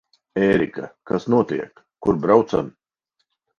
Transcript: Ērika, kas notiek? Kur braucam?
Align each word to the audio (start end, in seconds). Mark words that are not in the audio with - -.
Ērika, 0.45 0.87
kas 1.11 1.27
notiek? 1.35 1.85
Kur 2.07 2.19
braucam? 2.27 2.75